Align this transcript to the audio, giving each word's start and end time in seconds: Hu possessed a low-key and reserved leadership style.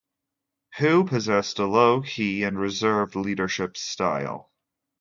Hu 0.77 1.03
possessed 1.03 1.59
a 1.59 1.67
low-key 1.67 2.41
and 2.41 2.57
reserved 2.57 3.15
leadership 3.15 3.77
style. 3.77 4.51